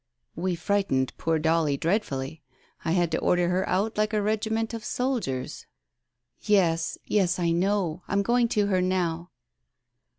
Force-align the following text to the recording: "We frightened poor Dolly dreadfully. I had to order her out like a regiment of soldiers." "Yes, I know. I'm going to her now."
"We 0.45 0.55
frightened 0.55 1.15
poor 1.19 1.37
Dolly 1.37 1.77
dreadfully. 1.77 2.41
I 2.83 2.93
had 2.93 3.11
to 3.11 3.19
order 3.19 3.49
her 3.49 3.69
out 3.69 3.99
like 3.99 4.13
a 4.13 4.21
regiment 4.23 4.73
of 4.73 4.83
soldiers." 4.83 5.67
"Yes, 6.41 6.97
I 7.37 7.51
know. 7.51 8.01
I'm 8.07 8.23
going 8.23 8.47
to 8.47 8.65
her 8.65 8.81
now." 8.81 9.29